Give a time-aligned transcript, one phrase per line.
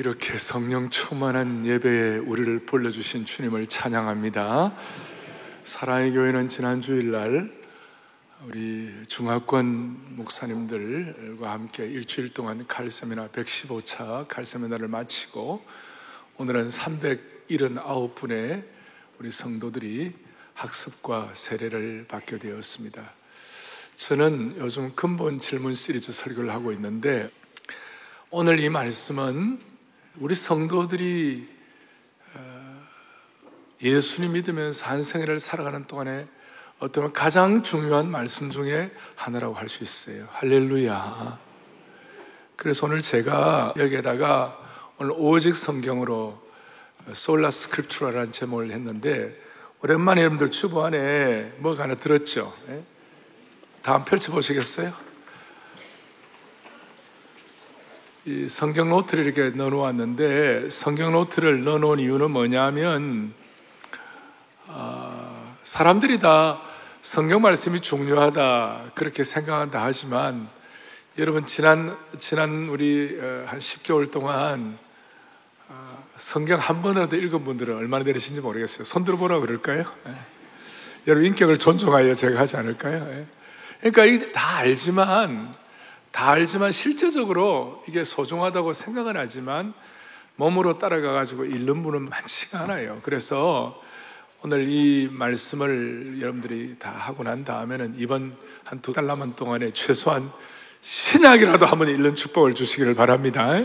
[0.00, 4.74] 이렇게 성령 충만한 예배에 우리를 불러주신 주님을 찬양합니다.
[5.62, 7.52] 사랑의 교회는 지난 주일날
[8.46, 15.62] 우리 중화권 목사님들과 함께 일주일 동안 칼세미나 115차 칼세미나를 마치고
[16.38, 18.64] 오늘은 379분의
[19.18, 20.14] 우리 성도들이
[20.54, 23.02] 학습과 세례를 받게 되었습니다.
[23.96, 27.30] 저는 요즘 근본 질문 시리즈 설교를 하고 있는데
[28.30, 29.68] 오늘 이 말씀은
[30.16, 31.48] 우리 성도들이
[32.34, 32.82] 어,
[33.82, 36.26] 예수님 믿으면서 한 생애를 살아가는 동안에
[36.78, 40.26] 어떤 가장 중요한 말씀 중에 하나라고 할 수 있어요.
[40.32, 41.38] 할렐루야.
[42.56, 44.58] 그래서 오늘 제가 여기에다가
[44.98, 46.42] 오늘 오직 성경으로
[47.12, 49.40] 솔라 스크립트라라는 제목을 했는데
[49.82, 52.54] 오랜만에 여러분들 주보 안에 뭐가 하나 들었죠?
[52.68, 52.82] 예?
[53.82, 54.88] 다음 펼쳐보시겠어요?
[54.88, 54.92] 이
[58.48, 63.32] 성경 노트를 이렇게 넣어놓았는데 성경 노트를 넣어놓은 이유는 뭐냐면
[64.66, 66.60] 어, 사람들이 다
[67.00, 70.48] 성경 말씀이 중요하다 그렇게 생각한다 하지만
[71.18, 74.78] 여러분 지난 지난 우리 어, 한 10개월 동안
[75.68, 78.84] 어, 성경 한 번이라도 읽은 분들은 얼마나 되시는지 모르겠어요.
[78.84, 79.84] 손 들어보라 그럴까요?
[80.08, 80.12] 예.
[81.06, 83.08] 여러분 인격을 존중하여 제가 하지 않을까요?
[83.12, 83.26] 예.
[83.80, 85.54] 그러니까 이게 다 알지만
[86.12, 89.72] 다 알지만 실제적으로 이게 소중하다고 생각은 하지만
[90.36, 93.00] 몸으로 따라가 가지고 읽는 분은 많지가 않아요.
[93.02, 93.80] 그래서
[94.42, 100.30] 오늘 이 말씀을 여러분들이 다 하고 난 다음에는 이번 한 두 달 남은 동안에 최소한
[100.80, 103.64] 신약이라도 한번 읽는 축복을 주시기를 바랍니다.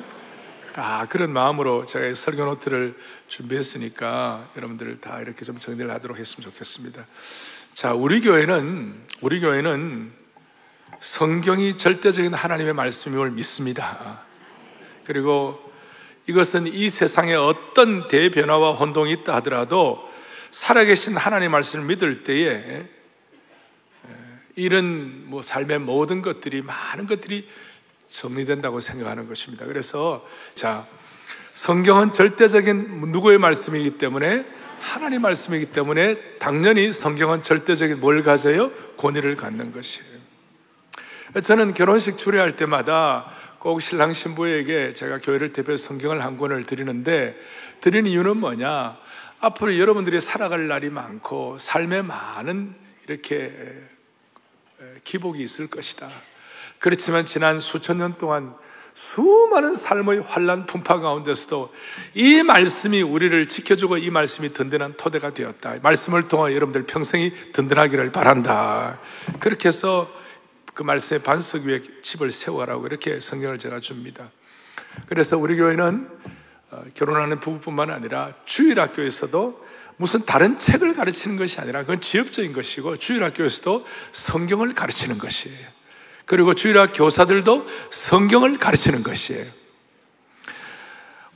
[0.73, 2.97] 다 그런 마음으로 제가 설교 노트를
[3.29, 7.05] 준비했으니까 여러분들 다 이렇게 좀 정리를 하도록 했으면 좋겠습니다.
[7.73, 10.11] 자, 우리 교회는 우리 교회는
[11.05, 14.21] 성경이 절대적인 하나님의 말씀임을 믿습니다.
[15.05, 15.59] 그리고
[16.25, 20.09] 이것은 이 세상에 어떤 대변화와 혼동이 있다 하더라도
[20.49, 22.87] 살아계신 하나님 말씀을 믿을 때에
[24.55, 27.47] 이런 뭐 삶의 모든 것들이 많은 것들이
[28.09, 29.67] 정리된다고 생각하는 것입니다.
[29.67, 30.87] 그래서 자
[31.53, 34.43] 성경은 절대적인 누구의 말씀이기 때문에
[34.79, 38.71] 하나님 말씀이기 때문에 당연히 성경은 절대적인 뭘 가져요?
[38.97, 40.15] 권위를 갖는 것이에요.
[41.41, 43.25] 저는 결혼식 주례할 때마다
[43.59, 47.37] 꼭 신랑 신부에게 제가 교회를 대표해서 성경을 한 권을 드리는데
[47.81, 48.97] 드리는 이유는 뭐냐?
[49.41, 52.73] 앞으로 여러분들이 살아갈 날이 많고 삶에 많은
[53.07, 53.51] 이렇게
[55.03, 56.09] 기복이 있을 것이다.
[56.79, 58.53] 그렇지만 지난 수천 년 동안
[58.93, 61.73] 수많은 삶의 환란 풍파 가운데서도
[62.13, 65.75] 이 말씀이 우리를 지켜주고 이 말씀이 든든한 토대가 되었다.
[65.81, 68.99] 말씀을 통해 여러분들 평생이 든든하기를 바란다.
[69.41, 70.09] 그렇게 해서
[70.75, 74.29] 그 말씀의 반석 위에 집을 세워라고 이렇게 성경을 제가 줍니다.
[75.07, 76.09] 그래서 우리 교회는
[76.71, 79.65] 어, 결혼하는 부부뿐만 아니라 주일학교에서도
[79.95, 85.67] 무슨 다른 책을 가르치는 것이 아니라 그건 지엽적인 것이고 주일학교에서도 성경을 가르치는 것이에요.
[86.25, 89.45] 그리고 주일학 교사들도 성경을 가르치는 것이에요.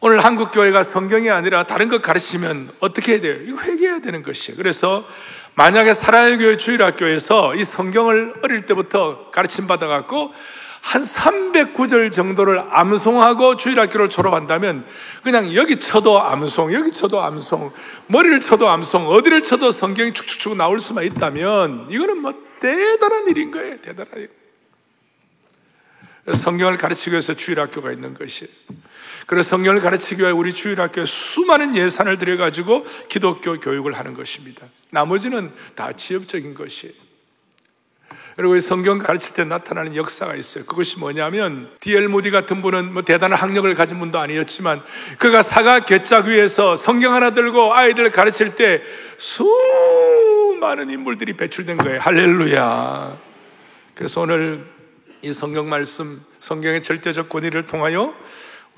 [0.01, 3.41] 오늘 한국 교회가 성경이 아니라 다른 것 가르치면 어떻게 해야 돼요?
[3.45, 4.57] 이거 회개해야 되는 것이에요.
[4.57, 5.07] 그래서
[5.59, 10.33] 만약에 사랑의 교회 주일학교에서 이 성경을 어릴 때부터 가르침 받아갖고
[10.79, 14.85] 한 309절 정도를 암송하고 주일학교를 졸업한다면
[15.21, 17.73] 그냥 여기 쳐도 암송, 여기 쳐도 암송,
[18.07, 22.31] 머리를 쳐도 암송, 어디를 쳐도 성경이 축축축 나올 수만 있다면 이거는 뭐
[22.61, 23.81] 대단한 일인 거예요.
[23.81, 24.29] 대단한 일.
[26.35, 28.47] 성경을 가르치기 위해서 주일학교가 있는 것이.
[29.25, 34.67] 그래서 성경을 가르치기 위해 우리 주일학교에 수많은 예산을 들여가지고 기독교 교육을 하는 것입니다.
[34.89, 36.93] 나머지는 다 지역적인 것이에요.
[38.35, 40.63] 그리고 성경 가르칠 때 나타나는 역사가 있어요.
[40.65, 44.81] 그것이 뭐냐면 디엘 모디 같은 분은 뭐 대단한 학력을 가진 분도 아니었지만
[45.17, 48.81] 그가 사과 개짝 위에서 성경 하나 들고 아이들 가르칠 때
[49.17, 51.99] 수많은 인물들이 배출된 거예요.
[51.99, 53.17] 할렐루야.
[53.93, 54.65] 그래서 오늘
[55.21, 58.13] 이 성경 말씀, 성경의 절대적 권위를 통하여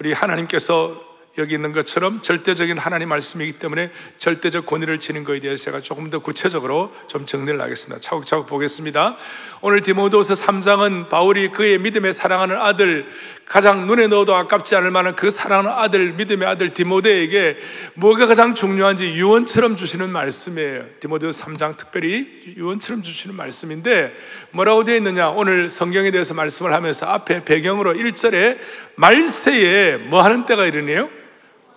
[0.02, 1.00] 우리 하나님께서
[1.38, 6.20] 여기 있는 것처럼 절대적인 하나님 말씀이기 때문에 절대적 권위를 지닌 것에 대해서 제가 조금 더
[6.20, 8.02] 구체적으로 좀 정리를 하겠습니다.
[8.02, 9.16] 차곡차곡 보겠습니다.
[9.62, 13.08] 오늘 디모데후서 3장은 바울이 그의 믿음에 사랑하는 아들
[13.46, 17.58] 가장 눈에 넣어도 아깝지 않을 만한 그 사랑하는 아들 믿음의 아들 디모데에게
[17.94, 20.84] 뭐가 가장 중요한지 유언처럼 주시는 말씀이에요.
[21.00, 24.14] 디모데후서 3장 특별히 유언처럼 주시는 말씀인데
[24.52, 25.30] 뭐라고 되어 있느냐?
[25.30, 28.58] 오늘 성경에 대해서 말씀을 하면서 앞에 배경으로 1절에
[28.96, 31.21] 말세에 뭐 하는 때가 이르네요?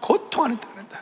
[0.05, 1.01] 고통하는 때가 된다.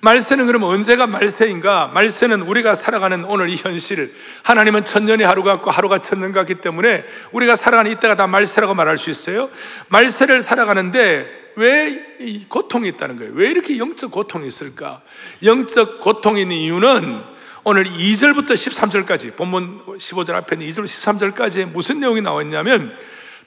[0.00, 1.88] 말세는 그럼 언제가 말세인가?
[1.88, 4.14] 말세는 우리가 살아가는 오늘 이 현실.
[4.42, 9.10] 하나님은 천년이 하루 같고 하루가 천년 같기 때문에 우리가 살아가는 이때가 다 말세라고 말할 수
[9.10, 9.50] 있어요.
[9.88, 13.32] 말세를 살아가는데 왜 이 고통이 있다는 거예요?
[13.34, 15.02] 왜 이렇게 영적 고통이 있을까?
[15.42, 17.22] 영적 고통인 이유는
[17.64, 22.96] 오늘 2절부터 13절까지, 본문 15절 앞에 있는 2절 13절까지 무슨 내용이 나와 있냐면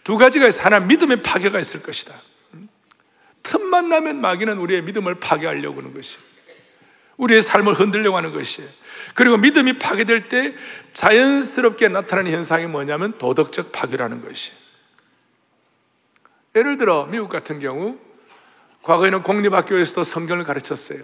[0.04, 0.64] 두 가지가 있어.
[0.64, 2.14] 하나 믿음의 파괴가 있을 것이다.
[3.46, 6.18] 틈만 나면 마귀는 우리의 믿음을 파괴하려고 하는 것이.
[7.18, 8.62] 우리의 삶을 흔들려고 하는 것이.
[9.14, 10.54] 그리고 믿음이 파괴될 때
[10.92, 14.52] 자연스럽게 나타나는 현상이 뭐냐면 도덕적 파괴라는 것이.
[16.56, 17.98] 예를 들어 미국 같은 경우
[18.82, 21.00] 과거에는 공립학교에서도 성경을 가르쳤어요.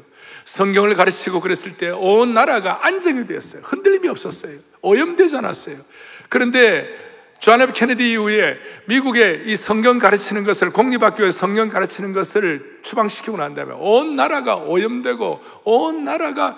[0.46, 3.64] 성경을 가르치고 그랬을 때 온 나라가 안정이 되었어요.
[3.64, 4.60] 흔들림이 없었어요.
[4.82, 5.78] 오염되지 않았어요.
[6.30, 7.11] 그런데
[7.42, 13.56] 존 F 케네디 이후에 미국의 이 성경 가르치는 것을 공립학교에 성경 가르치는 것을 추방시키고 난
[13.56, 16.58] 다음에 온 나라가 오염되고 온 나라가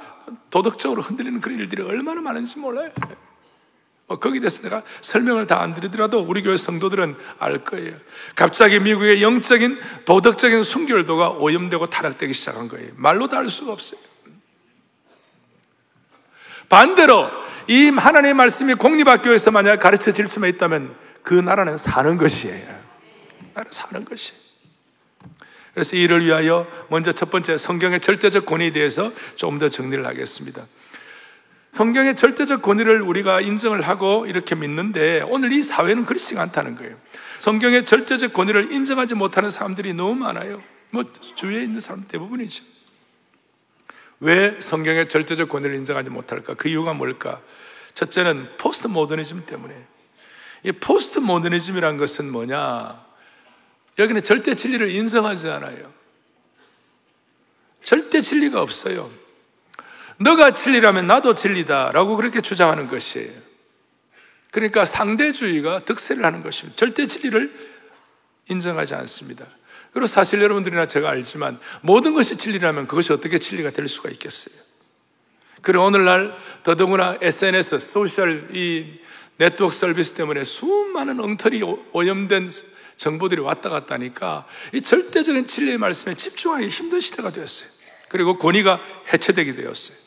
[0.49, 2.91] 도덕적으로 흔들리는 그런 일들이 얼마나 많은지 몰라요.
[4.07, 7.95] 어, 거기에 대해서 내가 설명을 다 안 드리더라도 우리 교회 성도들은 알 거예요.
[8.35, 12.91] 갑자기 미국의 영적인 도덕적인 순결도가 오염되고 타락되기 시작한 거예요.
[12.97, 14.01] 말로 다 알 수가 없어요.
[16.73, 17.29] 반대로
[17.67, 22.65] 이 하나님의 말씀이 공립학교에서 만약 가르쳐질 수만 있다면 그 나라는 사는 것이에요.
[23.53, 24.33] 나라는 사는 것이.
[25.75, 30.65] 그래서 이를 위하여 먼저 첫 번째 성경의 절대적 권위에 대해서 조금 더 정리를 하겠습니다.
[31.69, 36.95] 성경의 절대적 권위를 우리가 인정을 하고 이렇게 믿는데 오늘 이 사회는 그렇지 않다는 거예요.
[37.37, 40.59] 성경의 절대적 권위를 인정하지 못하는 사람들이 너무 많아요.
[40.91, 41.03] 뭐
[41.35, 42.72] 주위에 있는 사람 대부분이죠.
[44.23, 46.53] 왜 성경의 절대적 권위를 인정하지 못할까?
[46.53, 47.41] 그 이유가 뭘까?
[47.93, 49.75] 첫째는 포스트 모더니즘 때문에.
[50.63, 53.05] 이 포스트 모더니즘이란 것은 뭐냐?
[53.99, 55.91] 여기는 절대 진리를 인정하지 않아요.
[57.83, 59.11] 절대 진리가 없어요.
[60.21, 63.33] 너가 진리라면 나도 진리다 라고 그렇게 주장하는 것이에요.
[64.51, 66.77] 그러니까 상대주의가 득세를 하는 것입니다.
[66.77, 67.73] 절대 진리를
[68.47, 69.45] 인정하지 않습니다.
[69.93, 74.55] 그리고 사실 여러분들이나 제가 알지만 모든 것이 진리라면 그것이 어떻게 진리가 될 수가 있겠어요?
[75.61, 78.99] 그리고 오늘날 더더구나 SNS, 소셜 이
[79.37, 81.61] 네트워크 서비스 때문에 수많은 엉터리
[81.93, 82.49] 오염된
[82.97, 87.69] 정보들이 왔다 갔다 하니까 이 절대적인 진리의 말씀에 집중하기 힘든 시대가 되었어요.
[88.09, 88.81] 그리고 권위가
[89.11, 89.97] 해체되게 되었어요.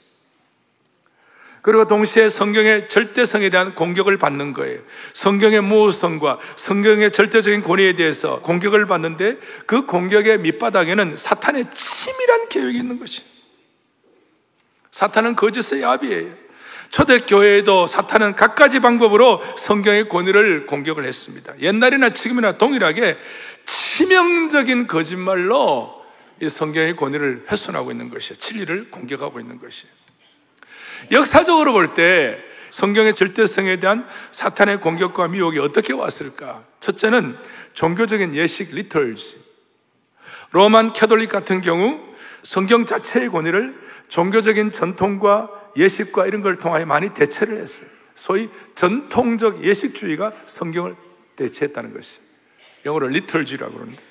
[1.66, 4.78] 그리고 동시에 성경의 절대성에 대한 공격을 받는 거예요.
[5.14, 13.00] 성경의 무호성과 성경의 절대적인 권위에 대해서 공격을 받는데 그 공격의 밑바닥에는 사탄의 치밀한 계획이 있는
[13.00, 13.24] 것이.
[14.92, 16.34] 사탄은 거짓의 야비예요.
[16.90, 21.52] 초대교회에도 사탄은 각가지 방법으로 성경의 권위를 공격을 했습니다.
[21.58, 23.18] 옛날이나 지금이나 동일하게
[23.64, 26.00] 치명적인 거짓말로
[26.40, 28.38] 이 성경의 권위를 훼손하고 있는 것이에요.
[28.38, 29.95] 진리를 공격하고 있는 것이에요.
[31.10, 32.38] 역사적으로 볼 때
[32.70, 36.64] 성경의 절대성에 대한 사탄의 공격과 미혹이 어떻게 왔을까?
[36.80, 37.36] 첫째는
[37.72, 39.40] 종교적인 예식 리털지.
[40.50, 42.00] Roman Catholic 같은 경우
[42.42, 47.88] 성경 자체의 권위를 종교적인 전통과 예식과 이런 걸 통하여 많이 대체를 했어요.
[48.14, 50.96] 소위 전통적 예식주의가 성경을
[51.36, 52.20] 대체했다는 것이.
[52.84, 54.02] 영어로 liturgy라고 그러는데.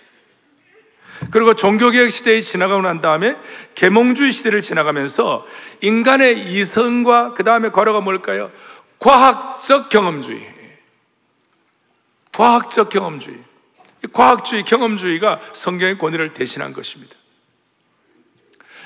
[1.32, 3.36] 그리고 종교개혁 시대에 지나가고 난 다음에
[3.76, 5.46] 계몽주의 시대를 지나가면서
[5.82, 8.52] 인간의 이성과 그 다음에 걸어가 뭘까요?
[9.00, 10.54] 과학적 경험주의.
[12.32, 13.38] 과학적 경험주의.
[14.12, 17.16] 과학주의, 경험주의가 성경의 권위를 대신한 것입니다.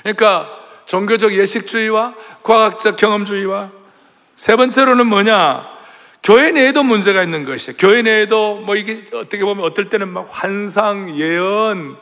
[0.02, 0.48] 그러니까
[0.86, 3.70] 종교적 예식주의와 과학적 경험주의와
[4.34, 5.68] 세 번째로는 뭐냐?
[6.22, 7.76] 교회 내에도 문제가 있는 것이에요.
[7.78, 11.96] 교회 내에도 뭐 이게 어떻게 보면 어떨 때는 막 환상, 예언,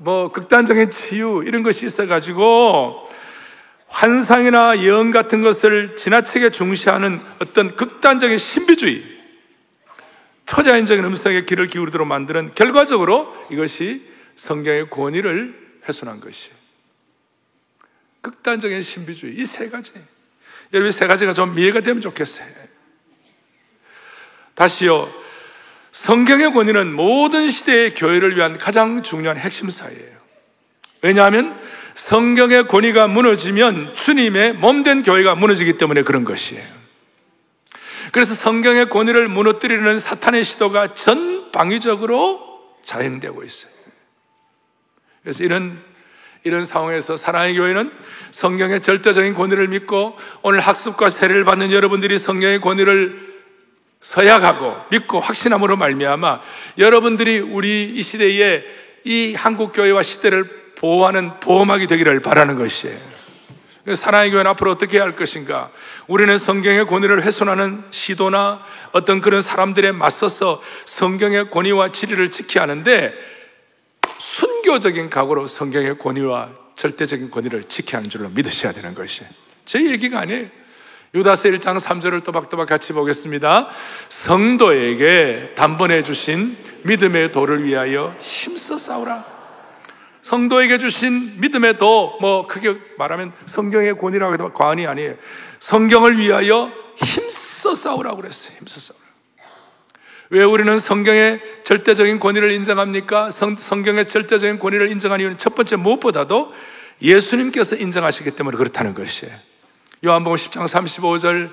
[0.00, 3.08] 뭐 극단적인 치유 이런 것이 있어가지고
[3.88, 9.04] 환상이나 예언 같은 것을 지나치게 중시하는 어떤 극단적인 신비주의,
[10.46, 14.06] 초자연적인 음성에 귀를 기울이도록 만드는 결과적으로 이것이
[14.36, 16.56] 성경의 권위를 훼손한 것이에요.
[18.22, 19.92] 극단적인 신비주의 이 세 가지.
[20.72, 22.48] 여러분 세 가지가 좀 이해가 되면 좋겠어요.
[24.54, 25.25] 다시요.
[25.96, 30.16] 성경의 권위는 모든 시대의 교회를 위한 가장 중요한 핵심사예요.
[31.00, 31.58] 왜냐하면
[31.94, 36.62] 성경의 권위가 무너지면 주님의 몸된 교회가 무너지기 때문에 그런 것이에요.
[38.12, 42.42] 그래서 성경의 권위를 무너뜨리는 사탄의 시도가 전방위적으로
[42.82, 43.72] 자행되고 있어요.
[45.22, 45.82] 그래서 이런
[46.44, 47.90] 이런 상황에서 사랑의 교회는
[48.32, 53.35] 성경의 절대적인 권위를 믿고 오늘 학습과 세례를 받는 여러분들이 성경의 권위를
[54.06, 56.40] 서약하고 믿고 확신함으로 말미암아
[56.78, 58.62] 여러분들이 우리 이 시대에
[59.02, 63.00] 이 한국 교회와 시대를 보호하는 보호막이 되기를 바라는 것이에요.
[63.96, 65.70] 사랑의 교회는 앞으로 어떻게 할 것인가?
[66.06, 73.12] 우리는 성경의 권위를 훼손하는 시도나 어떤 그런 사람들에 맞서서 성경의 권위와 진리를 지켜야 하는데
[74.18, 79.24] 순교적인 각오로 성경의 권위와 절대적인 권위를 지켜야 하는 줄로 믿으셔야 되는 것이
[79.64, 80.65] 제 얘기가 아니에요.
[81.16, 83.68] 유다서 1장 3절을 또박또박 같이 보겠습니다.
[84.10, 89.24] 성도에게 단번에 주신 믿음의 도를 위하여 힘써 싸우라.
[90.20, 95.14] 성도에게 주신 믿음의 도, 뭐, 크게 말하면 성경의 권위라고 해도 과언이 아니에요.
[95.60, 98.54] 성경을 위하여 힘써 싸우라고 그랬어요.
[98.58, 99.06] 힘써 싸우라.
[100.30, 103.30] 왜 우리는 성경의 절대적인 권위를 인정합니까?
[103.30, 106.52] 성, 성경의 절대적인 권위를 인정하는 이유는 첫 번째 무엇보다도
[107.00, 109.55] 예수님께서 인정하시기 때문에 그렇다는 것이에요.
[110.06, 111.50] 요한복음 10장 35절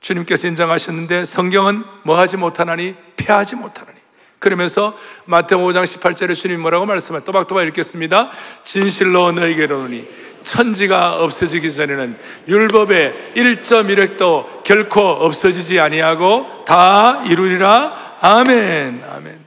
[0.00, 3.96] 주님께서 인정하셨는데 성경은 뭐 하지 못하나니 패하지 못하나니
[4.40, 8.30] 그러면서 마태복음 5장 18절에 주님 뭐라고 말씀하 또박또박 읽겠습니다.
[8.64, 10.08] 진실로 너에게 이르노니
[10.42, 18.16] 천지가 없어지기 전에는 율법의 1.1획도 결코 없어지지 아니하고 다 이루리라.
[18.20, 19.04] 아멘.
[19.08, 19.46] 아멘.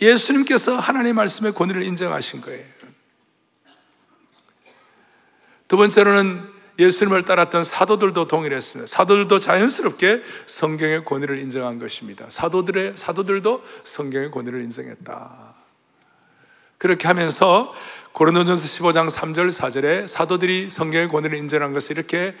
[0.00, 2.64] 예수님께서 하나님의 말씀의 권위를 인정하신 거예요.
[5.68, 8.86] 두 번째로는 예수님을 따랐던 사도들도 동일했습니다.
[8.86, 12.26] 사도들도 자연스럽게 성경의 권위를 인정한 것입니다.
[12.28, 15.54] 사도들의 사도들도 성경의 권위를 인정했다.
[16.78, 17.72] 그렇게 하면서
[18.12, 22.34] 고린도전서 15장 3절 4절에 사도들이 성경의 권위를 인정한 것을 이렇게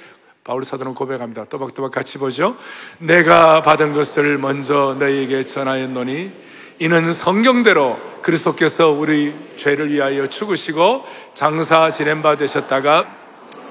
[0.44, 1.44] 바울 사도는 고백합니다.
[1.44, 2.56] 또박또박 같이 보죠.
[2.98, 6.32] 내가 받은 것을 먼저 너희에게 전하였노니
[6.80, 13.21] 이는 성경대로 그리스도께서 우리 죄를 위하여 죽으시고 장사 지낸 바 되셨다가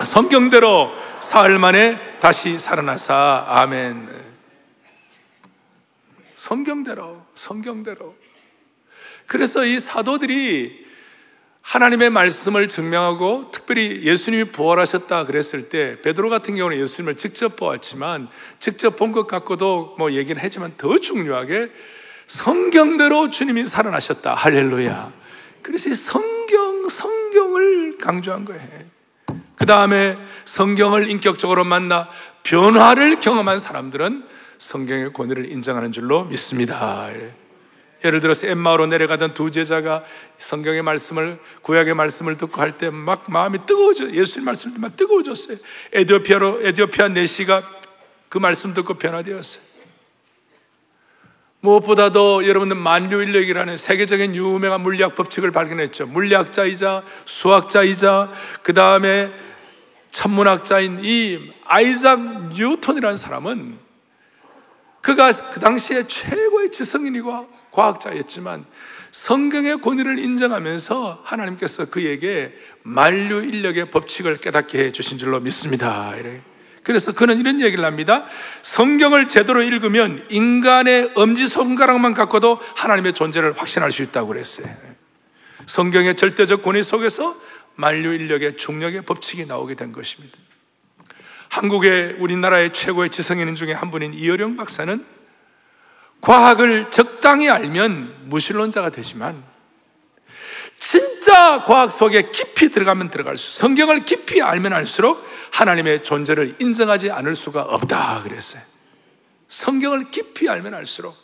[0.04, 4.10] 성경대로 사흘 만에 다시 살아나사 아멘.
[6.36, 8.16] 성경대로 성경대로
[9.28, 10.86] 그래서 이 사도들이
[11.62, 18.30] 하나님의 말씀을 증명하고 특별히 예수님이 부활하셨다 그랬을 때 베드로 같은 경우는 예수님을 직접 보았지만
[18.60, 21.70] 직접 본 것 같고도 뭐 얘기는 했지만 더 중요하게
[22.26, 25.14] 성경대로 주님이 살아나셨다 할렐루야.
[25.62, 29.01] 그래서 성경 성경을 강조한 거예요.
[29.62, 32.10] 그 다음에 성경을 인격적으로 만나
[32.42, 34.24] 변화를 경험한 사람들은
[34.58, 37.10] 성경의 권위를 인정하는 줄로 믿습니다.
[38.04, 40.04] 예를 들어서 엠마오로 내려가던 두 제자가
[40.40, 45.58] 성경의 말씀을 구약의 말씀을 듣고 할 때 막 마음이 뜨거워져 예수님 말씀 듣면 뜨거워졌어요.
[45.94, 47.62] 에디오피아로 에디오피아 내시가
[48.30, 49.62] 그 말씀 듣고 변화되었어요.
[51.60, 56.08] 무엇보다도 여러분들 만류 인력이라는 세계적인 유명한 물리학 법칙을 발견했죠.
[56.08, 58.32] 물리학자이자 수학자이자
[58.64, 59.51] 그 다음에
[60.12, 63.80] 천문학자인 이 아이작 뉴턴이라는 사람은
[65.02, 68.66] 그가 그 당시에 최고의 지성인이고 과학자였지만
[69.12, 72.54] 성경의 권위를 인정하면서 하나님께서 그에게
[72.84, 76.14] 만류 인력의 법칙을 깨닫게 해 주신 줄로 믿습니다.
[76.84, 78.26] 그래서 그는 이런 얘기를 합니다.
[78.64, 84.68] 성경을 제대로 읽으면 인간의 엄지손가락만 갖고도 하나님의 존재를 확신할 수 있다고 그랬어요.
[85.66, 87.36] 성경의 절대적 권위 속에서
[87.76, 90.38] 만류 인력의 중력의 법칙이 나오게 된 것입니다.
[91.50, 95.06] 한국의 우리나라의 최고의 지성인 중에 한 분인 이어령 박사는
[96.22, 99.44] 과학을 적당히 알면 무신론자가 되지만
[100.78, 107.62] 진짜 과학 속에 깊이 들어가면 들어갈수록 성경을 깊이 알면 알수록 하나님의 존재를 인정하지 않을 수가
[107.64, 108.62] 없다 그랬어요.
[109.48, 111.16] 성경을 깊이 알면 알수록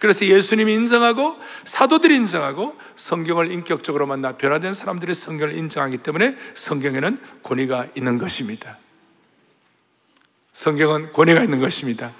[0.00, 7.88] 그래서 예수님이 인정하고 사도들이 인정하고 성경을 인격적으로 만나 변화된 사람들이 성경을 인정하기 때문에 성경에는 권위가
[7.94, 8.78] 있는 것입니다.
[10.52, 12.12] 성경은 권위가 있는 것입니다.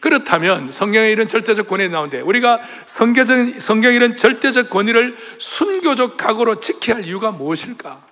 [0.00, 6.96] 그렇다면 성경에 이런 절대적 권위 나오는데 우리가 성경적, 성경에 이런 절대적 권위를 순교적 각오로 지켜야
[6.96, 8.04] 할 이유가 무엇일까?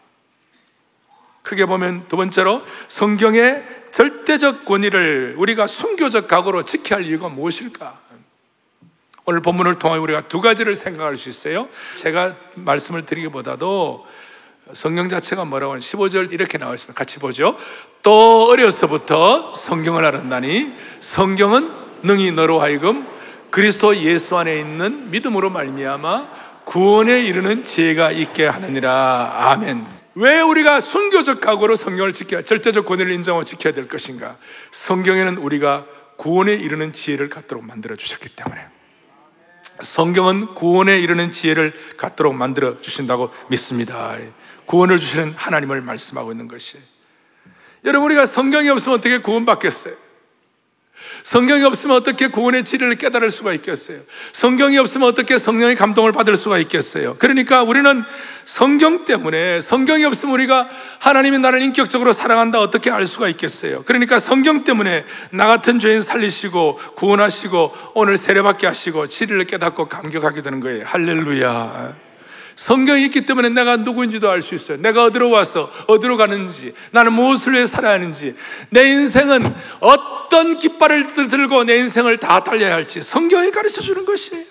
[1.43, 8.04] 크게 보면 두 번째로 성경의 절대적 권위를 우리가 순교적 각오로 지켜야 할 이유가 무엇일까?
[9.26, 11.69] 오늘 본문을 통해 우리가 두 가지를 생각할 수 있어요.
[11.97, 14.07] 제가 말씀을 드리기보다도
[14.73, 16.97] 성경 자체가 뭐라고 하는 15절 이렇게 나와 있습니다.
[16.97, 17.57] 같이 보죠.
[18.02, 21.71] 또 어려서부터 성경을 알았나니 성경은
[22.02, 23.07] 능히 너로 하여금
[23.50, 26.28] 그리스도 예수 안에 있는 믿음으로 말미암아
[26.64, 29.50] 구원에 이르는 지혜가 있게 하느니라.
[29.52, 29.87] 아멘.
[30.16, 34.37] 왜 우리가 순교적 각오로 성경을 지켜야 절대적 권위를 인정하고 지켜야 될 것인가?
[34.71, 38.74] 성경에는 우리가 구원에 이르는 지혜를 갖도록 만들어 주셨기 때문에
[39.83, 44.16] 성경은 구원에 이르는 지혜를 갖도록 만들어 주신다고 믿습니다.
[44.66, 46.83] 구원을 주시는 하나님을 말씀하고 있는 것이에요.
[47.85, 50.04] 여러분, 우리가 성경이 없으면 어떻게 구원받겠어요?
[51.23, 53.99] 성경이 없으면 어떻게 구원의 지리를 깨달을 수가 있겠어요?
[54.33, 57.17] 성경이 없으면 어떻게 성령의 감동을 받을 수가 있겠어요?
[57.19, 58.05] 그러니까 우리는
[58.45, 60.69] 성경 때문에 성경이 없으면 우리가
[61.01, 63.83] 하나님이 나를 인격적으로 사랑한다 어떻게 알 수가 있겠어요?
[63.85, 70.61] 그러니까 성경 때문에 나 같은 죄인 살리시고 구원하시고 오늘 세례받게 하시고 지리를 깨닫고 감격하게 되는
[70.61, 70.85] 거예요.
[70.87, 72.13] 할렐루야.
[72.55, 74.79] 성경이 있기 때문에 내가 누구인지도 알 수 있어요.
[74.79, 78.35] 내가 어디로 와서 어디로 가는지, 나는 무엇을 위해 살아야 하는지,
[78.71, 84.45] 내 인생은 어떤 깃발을 들고 내 인생을 다 달려야 할지 성경이 가르쳐 주는 것이에요.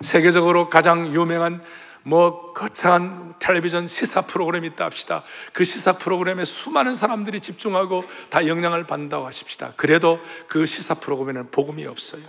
[0.00, 1.62] 세계적으로 가장 유명한
[2.02, 5.22] 뭐 거창한 텔레비전 시사 프로그램이 있다 합시다.
[5.52, 9.72] 그 시사 프로그램에 수많은 사람들이 집중하고 다 영향을 받는다고 하십시다.
[9.76, 12.22] 그래도 그 시사 프로그램에는 복음이 없어요.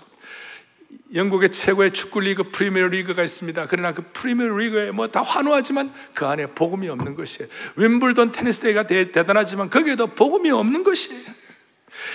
[1.14, 3.66] 영국의 최고의 축구 리그 프리미어 리그가 있습니다.
[3.68, 7.50] 그러나 그 프리미어 리그에 뭐 다 환호하지만 그 안에 복음이 없는 것이에요.
[7.76, 11.22] 윈블던 테니스 대회가 대, 대단하지만 거기에도 복음이 없는 것이에요.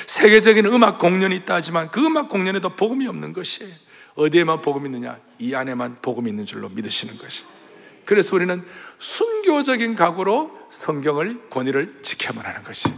[0.06, 3.72] 세계적인 음악 공연이 있다 하지만 그 음악 공연에도 복음이 없는 것이에요.
[4.14, 5.18] 어디에만 복음이 있느냐?
[5.40, 7.44] 이 안에만 복음이 있는 줄로 믿으시는 것이.
[8.04, 8.62] 그래서 우리는
[8.98, 12.88] 순교적인 각오로 성경을 권위를 지켜만 하는 것이.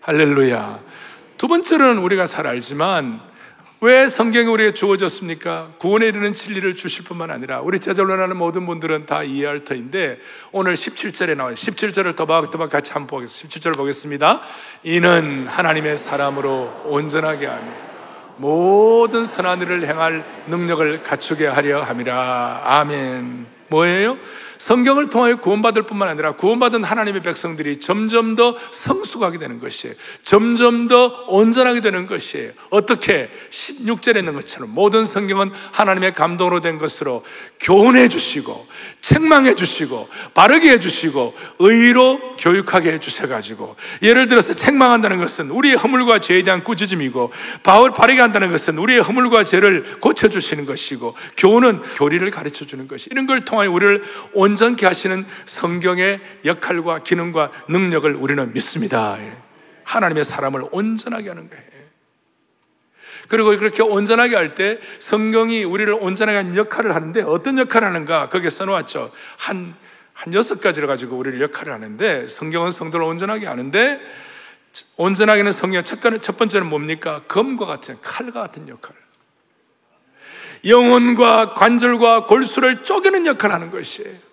[0.00, 0.80] 할렐루야.
[1.36, 3.20] 두 번째로는 우리가 잘 알지만
[3.80, 5.72] 왜 성경이 우리에게 주어졌습니까?
[5.78, 10.18] 구원에 이르는 진리를 주실 뿐만 아니라 우리 제자론하는 모든 분들은 다 이해할 터인데
[10.50, 11.54] 오늘 17절에 나와요.
[11.54, 13.58] 17절을 더박더박 같이 한번 보겠습니다.
[13.60, 14.40] 17절 보겠습니다.
[14.82, 17.70] 이는 하나님의 사람으로 온전하게 하며
[18.38, 22.62] 모든 선한 일을 행할 능력을 갖추게 하려 함이라.
[22.64, 23.46] 아멘.
[23.68, 24.16] 뭐예요?
[24.58, 29.94] 성경을 통하여 구원받을 뿐만 아니라 구원받은 하나님의 백성들이 점점 더 성숙하게 되는 것이에요.
[30.22, 32.52] 점점 더 온전하게 되는 것이에요.
[32.70, 33.30] 어떻게?
[33.50, 37.24] 16절에 있는 것처럼 모든 성경은 하나님의 감동으로 된 것으로
[37.60, 38.66] 교훈해 주시고,
[39.00, 46.20] 책망해 주시고, 바르게 해 주시고, 의로 교육하게 해 주셔가지고, 예를 들어서 책망한다는 것은 우리의 허물과
[46.20, 47.32] 죄에 대한 꾸짖음이고,
[47.62, 53.26] 바울 바르게 한다는 것은 우리의 허물과 죄를 고쳐주시는 것이고, 교훈은 교리를 가르쳐 주는 것이 이런
[53.26, 59.16] 걸 통하여 우리를 온 전케 하시는 성경의 역할과 기능과 능력을 우리는 믿습니다.
[59.84, 61.76] 하나님의 사람을 온전하게 하는 거예요.
[63.28, 68.48] 그리고 그렇게 온전하게 할 때 성경이 우리를 온전하게 하는 역할을 하는데 어떤 역할을 하는가 거기에
[68.48, 69.10] 써놓았죠.
[69.38, 69.74] 한,
[70.12, 74.00] 한 여섯 가지를 가지고 우리를 역할을 하는데 성경은 성도를 온전하게 하는데
[74.96, 77.22] 온전하게 는 성경 첫, 첫 번째는 뭡니까?
[77.28, 78.94] 검과 같은 칼과 같은 역할.
[80.64, 84.25] 영혼과 관절과 골수를 쪼개는 역할을 하는 것이에요.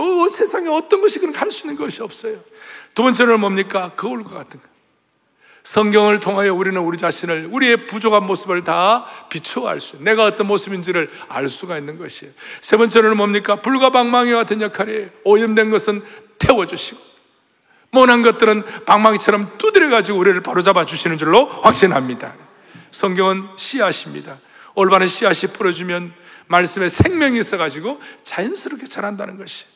[0.00, 2.38] 어, 세상에 어떤 것이 그런 할수 있는 것이 없어요.
[2.94, 3.92] 두 번째는 뭡니까?
[3.96, 4.70] 거울과 같은 것.
[5.62, 11.10] 성경을 통하여 우리는 우리 자신을, 우리의 부족한 모습을 다 비추어 알 수, 내가 어떤 모습인지를
[11.28, 12.32] 알 수가 있는 것이에요.
[12.62, 13.60] 세 번째는 뭡니까?
[13.60, 15.10] 불과 방망이 같은 역할이에요.
[15.24, 16.02] 오염된 것은
[16.38, 16.98] 태워주시고,
[17.90, 22.34] 모난 것들은 방망이처럼 두드려가지고 우리를 바로잡아 주시는 줄로 확신합니다.
[22.90, 24.38] 성경은 씨앗입니다.
[24.74, 26.14] 올바른 씨앗이 뿌려주면
[26.46, 29.69] 말씀에 생명이 있어가지고 자연스럽게 자란다는 것이.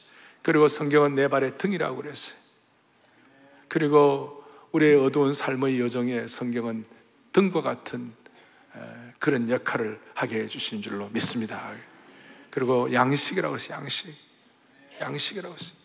[0.45, 2.37] 그리고 성경은 내 발의 등이라고 그랬어요.
[3.67, 6.85] 그리고 우리의 어두운 삶의 여정에 성경은
[7.33, 8.13] 등과 같은
[9.19, 11.73] 그런 역할을 하게 해주신 줄로 믿습니다.
[12.51, 13.79] 그리고 양식이라고 했어요.
[13.79, 14.15] 양식.
[15.01, 15.79] 양식이라고 했어요.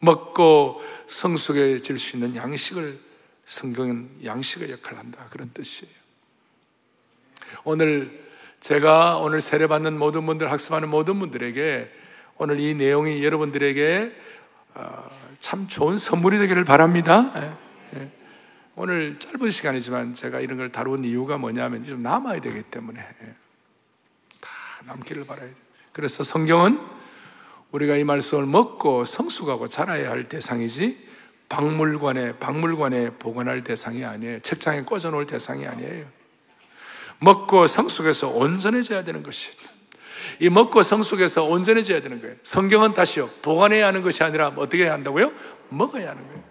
[0.00, 2.98] 먹고 성숙해질 수 있는 양식을
[3.44, 5.26] 성경은 양식의 역할을 한다.
[5.28, 5.92] 그런 뜻이에요.
[7.64, 8.26] 오늘
[8.60, 11.97] 제가 오늘 세례받는 모든 분들, 학습하는 모든 분들에게
[12.38, 14.12] 오늘 이 내용이 여러분들에게
[14.74, 17.32] 어, 참 좋은 선물이 되기를 바랍니다.
[17.36, 18.10] 예, 예.
[18.76, 23.26] 오늘 짧은 시간이지만 제가 이런 걸 다룬 이유가 뭐냐면 좀 남아야 되기 때문에 예.
[24.40, 24.50] 다
[24.86, 25.50] 남기를 바라요.
[25.92, 26.78] 그래서 성경은
[27.72, 31.08] 우리가 이 말씀을 먹고 성숙하고 자라야 할 대상이지
[31.48, 34.40] 박물관에 박물관에 보관할 대상이 아니에요.
[34.40, 36.06] 책장에 꽂아 놓을 대상이 아니에요.
[37.20, 39.50] 먹고 성숙해서 온전해져야 되는 것이.
[40.40, 42.36] 이 먹고 성숙해서 온전해져야 되는 거예요.
[42.42, 43.30] 성경은 다시요.
[43.42, 45.32] 보관해야 하는 것이 아니라 어떻게 해야 한다고요?
[45.68, 46.48] 먹어야 하는 거예요.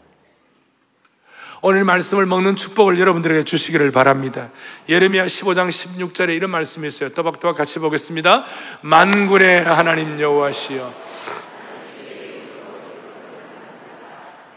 [1.61, 4.51] 오늘 말씀을 먹는 축복을 여러분들에게 주시기를 바랍니다.
[4.87, 7.09] 예레미야 15장 16절에 이런 말씀이 있어요.
[7.09, 8.45] 또박또박 같이 보겠습니다.
[8.81, 10.93] 만군의 하나님 여호와시여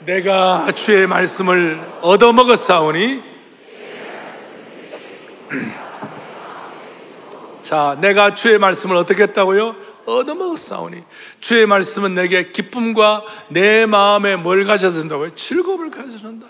[0.01, 3.23] 내가 주의 말씀을 얻어 먹었사오니
[7.71, 9.77] 자, 내가 주의 말씀을 어떻게 했다고요?
[10.05, 11.05] 얻어먹었사오니
[11.39, 15.37] 주의 말씀은 내게 기쁨과 내 마음에 뭘 가져준다고요?
[15.37, 16.49] 즐거움을 가져준다.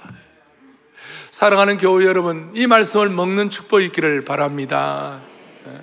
[1.31, 5.21] 사랑하는 교우 여러분, 이 말씀을 먹는 축복이 있기를 바랍니다.
[5.67, 5.83] 예.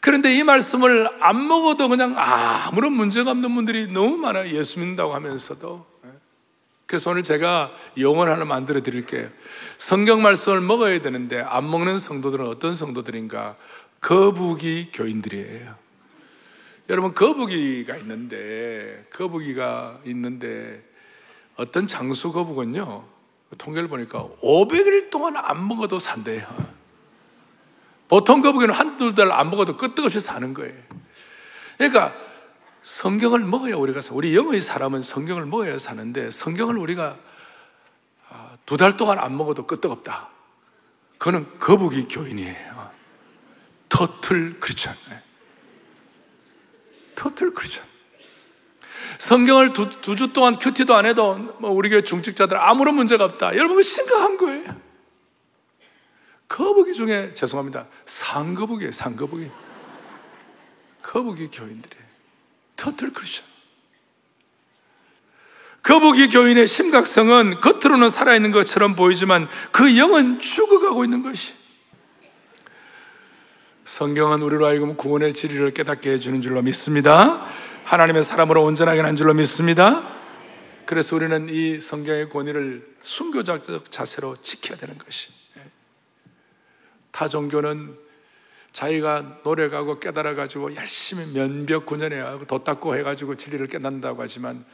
[0.00, 4.48] 그런데 이 말씀을 안 먹어도 그냥 아무런 문제가 없는 분들이 너무 많아요.
[4.48, 5.86] 예수 믿는다고 하면서도.
[6.88, 9.28] 그래서 오늘 제가 용언 하나 만들어 드릴게요.
[9.76, 13.56] 성경 말씀을 먹어야 되는데 안 먹는 성도들은 어떤 성도들인가?
[14.00, 15.74] 거북이 교인들이에요.
[16.88, 20.82] 여러분, 거북이가 있는데, 거북이가 있는데,
[21.56, 23.04] 어떤 장수 거북은요,
[23.58, 26.46] 통계를 보니까 500일 동안 안 먹어도 산대요.
[28.08, 30.74] 보통 거북이는 한두 달 안 먹어도 끄떡없이 사는 거예요.
[31.76, 32.14] 그러니까
[32.88, 34.14] 성경을 먹어야 우리가 사.
[34.14, 37.18] 우리 영의 사람은 성경을 먹어야 사는데 성경을 우리가
[38.30, 40.30] 아, 두달 동안 안 먹어도 끄떡없다.
[41.18, 42.90] 그거는 거북이 교인이에요.
[43.90, 44.96] 터틀 크리스천.
[47.14, 47.84] 터틀 크리스천.
[49.18, 53.54] 성경을 두 주 동안 큐티도 안 해도 뭐 우리 교회 중직자들 아무런 문제가 없다.
[53.54, 54.74] 여러분 심각한 거예요.
[56.48, 57.86] 거북이 중에 죄송합니다.
[58.06, 58.92] 상거북이에요.
[58.92, 59.50] 상거북이.
[61.02, 62.07] 거북이 교인들이
[62.78, 63.44] 터틀 크리스천.
[65.82, 71.54] 거북이 교인의 심각성은 겉으로는 살아있는 것처럼 보이지만 그 영은 죽어가고 있는 것이.
[73.84, 77.46] 성경은 우리로 하여금 구원의 진리를 깨닫게 해주는 줄로 믿습니다.
[77.84, 80.06] 하나님의 사람으로 온전하게 한 줄로 믿습니다.
[80.84, 85.30] 그래서 우리는 이 성경의 권위를 순교자적 자세로 지켜야 되는 것이.
[87.10, 88.07] 타 종교는
[88.78, 94.64] 자기가 노력하고 깨달아가지고 열심히 면벽 군연해하고 도 닦고 해가지고 진리를 깨닫는다고 하지만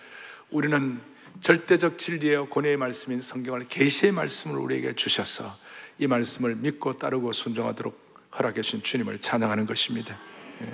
[0.50, 1.00] 우리는
[1.40, 5.56] 절대적 진리의 권위의 말씀인 성경을 계시의 말씀을 우리에게 주셔서
[5.98, 7.98] 이 말씀을 믿고 따르고 순종하도록
[8.36, 10.18] 허락해 주신 주님을 찬양하는 것입니다.
[10.60, 10.66] 예.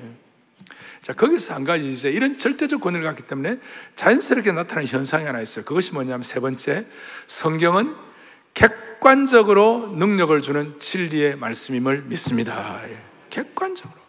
[1.02, 3.60] 자, 거기서 한 가지 이제 이런 절대적 권위를 갖기 때문에
[3.94, 5.64] 자연스럽게 나타나는 현상이 하나 있어요.
[5.64, 6.84] 그것이 뭐냐면 세 번째,
[7.28, 7.94] 성경은
[8.54, 12.82] 객관적으로 능력을 주는 진리의 말씀임을 믿습니다.
[12.88, 13.09] 예.
[13.30, 14.00] 객관적으로.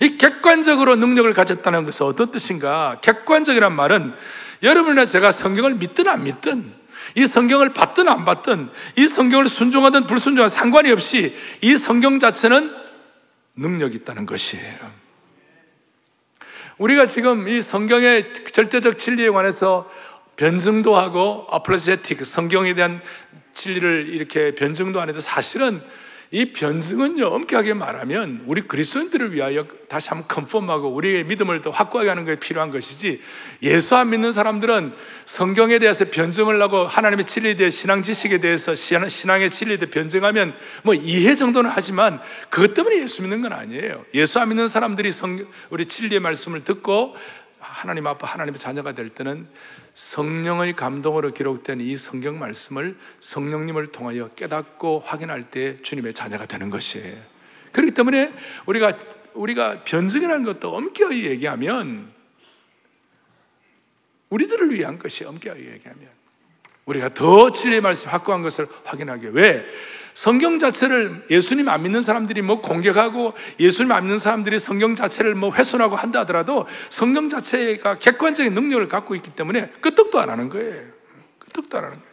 [0.00, 2.98] 이 객관적으로 능력을 가졌다는 것은 어떤 뜻인가?
[3.02, 4.14] 객관적이란 말은
[4.62, 6.72] 여러분이나 제가 성경을 믿든 안 믿든
[7.14, 12.74] 이 성경을 받든 안 받든 이 성경을 순종하든 불순종하든 상관이 없이 이 성경 자체는
[13.56, 15.00] 능력이 있다는 것이에요.
[16.78, 19.90] 우리가 지금 이 성경의 절대적 진리에 관해서
[20.36, 23.02] 변증도 하고 어플로제틱 성경에 대한
[23.52, 25.82] 진리를 이렇게 변증도 안 해도 사실은
[26.32, 32.24] 이 변증은요, 엄격하게 말하면 우리 그리스도인들을 위하여 다시 한번 컨펌하고 우리의 믿음을 더 확고하게 하는
[32.24, 33.20] 것이 필요한 것이지
[33.62, 39.50] 예수 안 믿는 사람들은 성경에 대해서 변증을 하고 하나님의 진리에 대해 신앙 지식에 대해서 신앙의
[39.50, 44.04] 진리에 대해 변증하면 뭐 이해 정도는 하지만 그것 때문에 예수 믿는 건 아니에요.
[44.14, 47.16] 예수 안 믿는 사람들이 성, 우리 진리의 말씀을 듣고
[47.70, 49.48] 하나님 아빠 하나님의 자녀가 될 때는
[49.94, 57.16] 성령의 감동으로 기록된 이 성경 말씀을 성령님을 통하여 깨닫고 확인할 때 주님의 자녀가 되는 것이에요.
[57.72, 58.32] 그렇기 때문에
[58.66, 58.98] 우리가
[59.34, 62.12] 우리가 변증이라는 것도 엄격히 얘기하면
[64.30, 66.08] 우리들을 위한 것이 엄격히 얘기하면
[66.86, 69.66] 우리가 더 진리의 말씀 확고한 것을 확인하기 왜
[70.20, 75.50] 성경 자체를 예수님 안 믿는 사람들이 뭐 공격하고 예수님 안 믿는 사람들이 성경 자체를 뭐
[75.50, 80.88] 훼손하고 한다 하더라도 성경 자체가 객관적인 능력을 갖고 있기 때문에 끄떡도 안 하는 거예요.
[81.38, 82.10] 끄떡도 안 하는 거예요.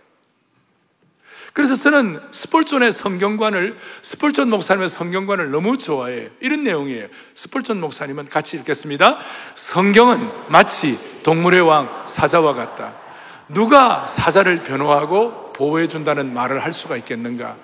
[1.52, 6.30] 그래서 저는 스폴존의 성경관을, 스펄전 목사님의 성경관을 너무 좋아해요.
[6.40, 7.08] 이런 내용이에요.
[7.34, 9.18] 스펄전 목사님은 같이 읽겠습니다.
[9.56, 12.94] 성경은 마치 동물의 왕 사자와 같다.
[13.50, 17.58] 누가 사자를 변호하고 보호해 준다는 말을 할 수가 있겠는가?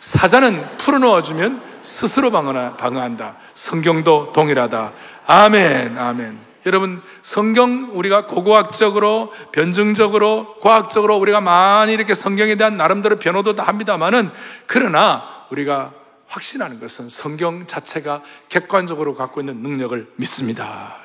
[0.00, 3.36] 사자는 풀어놓아주면 스스로 방어한다.
[3.54, 4.92] 성경도 동일하다.
[5.26, 6.38] 아멘, 아멘.
[6.66, 14.30] 여러분, 성경 우리가 고고학적으로, 변증적으로, 과학적으로 우리가 많이 이렇게 성경에 대한 나름대로 변호도 다 합니다만은,
[14.66, 15.92] 그러나 우리가
[16.26, 20.96] 확신하는 것은 성경 자체가 객관적으로 갖고 있는 능력을 믿습니다.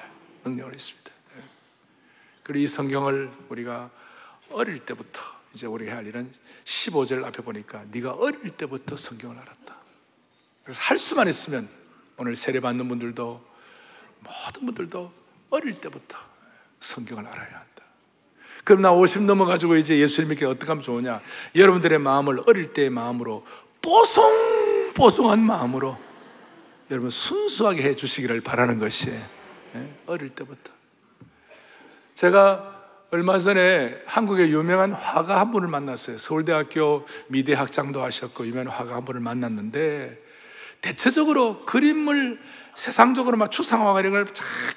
[0.44, 1.04] 능력을 있습니다.
[2.44, 3.90] 그리고 이 성경을 우리가
[4.52, 5.22] 어릴 때부터
[5.54, 6.32] 이제 우리가 할 일은
[6.64, 9.76] 15절 앞에 보니까 네가 어릴 때부터 성경을 알았다.
[10.64, 11.70] 그래서 할 수만 있으면
[12.18, 13.46] 오늘 세례 받는 분들도
[14.20, 15.12] 모든 분들도
[15.50, 16.18] 어릴 때부터
[16.80, 17.84] 성경을 알아야 한다.
[18.64, 21.22] 그럼 나 50 넘어가지고 이제 예수님 믿게 어떻게 하면 좋으냐?
[21.56, 23.46] 여러분들의 마음을 어릴 때의 마음으로
[23.82, 25.98] 뽀송뽀송한 마음으로
[26.90, 30.72] 여러분 순수하게 해 주시기를 바라는 것이 예, 어릴 때부터.
[32.16, 32.73] 제가
[33.14, 36.18] 얼마 전에 한국의 유명한 화가 한 분을 만났어요.
[36.18, 40.20] 서울대학교 미대 학장도 하셨고 유명한 화가 한 분을 만났는데
[40.82, 42.40] 대체적으로 그림을
[42.74, 44.26] 세상적으로 막 추상화가 이런 걸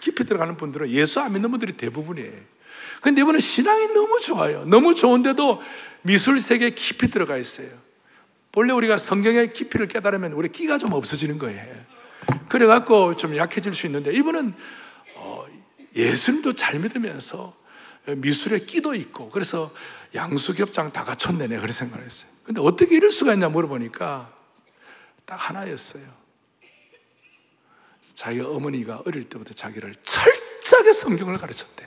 [0.00, 2.34] 깊이 들어가는 분들은 예수 안 믿는 분들이 대부분이에요.
[3.00, 4.66] 근데 이분은 신앙이 너무 좋아요.
[4.66, 5.62] 너무 좋은데도
[6.02, 7.68] 미술 세계에 깊이 들어가 있어요.
[8.54, 11.64] 원래 우리가 성경의 깊이를 깨달으면 우리 끼가 좀 없어지는 거예요.
[12.50, 14.52] 그래갖고 좀 약해질 수 있는데 이분은
[15.14, 15.46] 어,
[15.94, 17.64] 예수님도 잘 믿으면서
[18.06, 19.72] 미술에 끼도 있고 그래서
[20.14, 22.30] 양수겹장 다 갖췄네 내 그런 생각을 했어요.
[22.44, 24.32] 근데 어떻게 이럴 수가 있냐 물어보니까
[25.24, 26.04] 딱 하나였어요.
[28.14, 31.86] 자기 어머니가 어릴 때부터 자기를 철저하게 성경을 가르쳤대.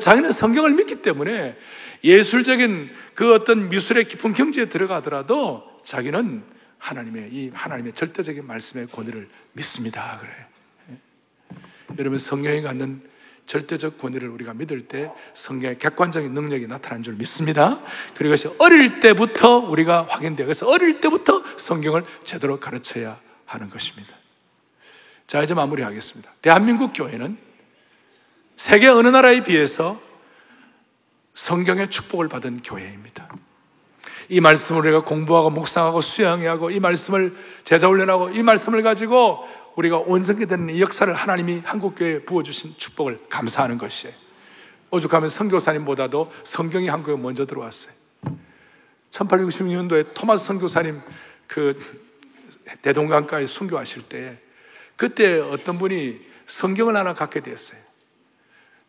[0.00, 1.56] 자기는 성경을 믿기 때문에
[2.02, 6.42] 예술적인 그 어떤 미술의 깊은 경지에 들어가더라도 자기는
[6.78, 10.18] 하나님의 이 하나님의 절대적인 말씀의 권위를 믿습니다.
[10.20, 11.60] 그래.
[11.98, 13.11] 여러분 성경이 갖는
[13.46, 17.80] 절대적 권위를 우리가 믿을 때 성경의 객관적인 능력이 나타난 줄 믿습니다.
[18.14, 20.46] 그리고 이것이 어릴 때부터 우리가 확인돼요.
[20.46, 24.14] 그래서 어릴 때부터 성경을 제대로 가르쳐야 하는 것입니다.
[25.26, 26.30] 자, 이제 마무리하겠습니다.
[26.40, 27.36] 대한민국 교회는
[28.56, 30.00] 세계 어느 나라에 비해서
[31.34, 33.28] 성경의 축복을 받은 교회입니다.
[34.28, 39.44] 이 말씀을 우리가 공부하고 묵상하고 수양하고 이 말씀을 제자 훈련하고 이 말씀을 가지고
[39.76, 44.14] 우리가 온전히 되는 이 역사를 하나님이 한국교회에 부어주신 축복을 감사하는 것이에요.
[44.90, 47.94] 오죽하면 선교사님보다도 성경이 한국에 먼저 들어왔어요.
[49.10, 51.00] 1866년도에 토마스 선교사님
[51.46, 51.78] 그
[52.82, 54.38] 대동강가에 순교하실 때
[54.96, 57.80] 그때 어떤 분이 성경을 하나 갖게 되었어요.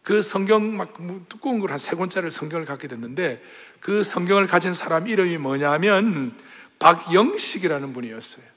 [0.04, 0.94] 그 성경 막
[1.30, 3.42] 두꺼운 걸 한 세 권짜리 성경을 갖게 됐는데
[3.80, 6.38] 그 성경을 가진 사람 이름이 뭐냐면
[6.80, 8.53] 박영식이라는 분이었어요.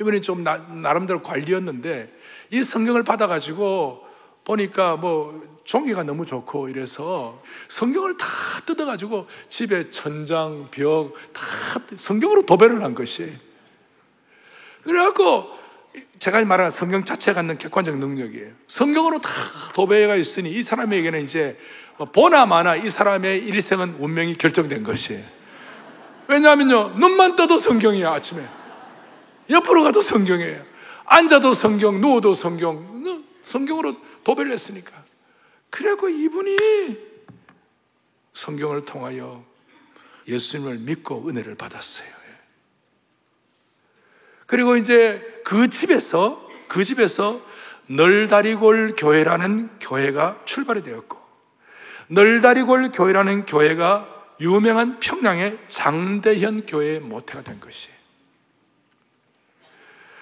[0.00, 2.12] 이분이 좀 나, 나름대로 관리였는데
[2.50, 4.06] 이 성경을 받아가지고
[4.44, 8.26] 보니까 뭐 종이가 너무 좋고 이래서 성경을 다
[8.64, 11.42] 뜯어가지고 집에 천장, 벽 다
[11.96, 13.32] 성경으로 도배를 한 것이.
[14.84, 15.58] 그래갖고
[16.18, 18.52] 제가 말하는 성경 자체가 갖는 객관적 능력이에요.
[18.68, 19.30] 성경으로 다
[19.74, 21.58] 도배가 있으니 이 사람에게는 이제
[22.12, 25.24] 보나 마나 이 사람의 일생은 운명이 결정된 것이에요.
[26.28, 28.46] 왜냐하면요, 눈만 떠도 성경이야, 아침에.
[29.50, 30.64] 옆으로 가도 성경이에요.
[31.04, 34.92] 앉아도 성경, 누워도 성경, 성경으로 도배를 했으니까.
[35.70, 36.56] 그래고 이분이
[38.32, 39.44] 성경을 통하여
[40.26, 42.18] 예수님을 믿고 은혜를 받았어요.
[44.46, 47.40] 그리고 이제 그 집에서, 그 집에서
[47.86, 51.18] 널다리골 교회라는 교회가 출발이 되었고,
[52.08, 57.96] 널다리골 교회라는 교회가 유명한 평양의 장대현 교회의 모태가 된 것이에요.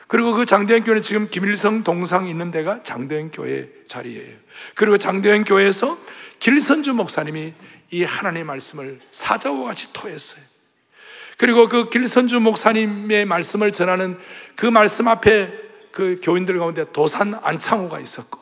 [0.07, 4.37] 그리고 그 장대현 교회는 지금 김일성 동상 있는 데가 장대현 교회 자리예요.
[4.75, 5.99] 그리고 장대현 교회에서
[6.39, 7.55] 길선주 목사님이
[7.91, 10.43] 이 하나님의 말씀을 사자와 같이 토했어요.
[11.39, 14.19] 그리고 그 길선주 목사님의 말씀을 전하는
[14.55, 15.53] 그 말씀 앞에
[15.91, 18.39] 그 교인들 가운데 도산 안창호가 있었고,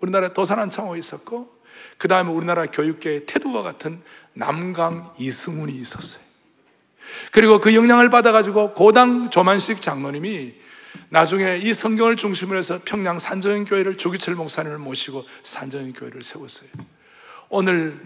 [0.00, 1.58] 우리나라에 도산 안창호가 있었고,
[1.96, 4.00] 그 다음에 우리나라 교육계의 태도와 같은
[4.32, 6.22] 남강 이승훈이 있었어요.
[7.32, 10.54] 그리고 그 영향을 받아가지고 고당 조만식 장로님이
[11.10, 16.68] 나중에 이 성경을 중심으로 해서 평양 산정교회를 조기철 목사님을 모시고 산정교회를 세웠어요.
[17.48, 18.00] 오늘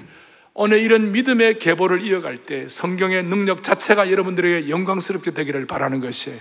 [0.55, 6.39] 오늘 이런 믿음의 계보를 이어갈 때 성경의 능력 자체가 여러분들에게 영광스럽게 되기를 바라는 것이